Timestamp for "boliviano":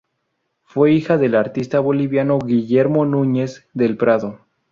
1.79-2.39